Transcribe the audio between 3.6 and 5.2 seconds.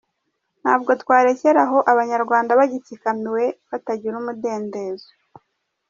batagira umudendezo.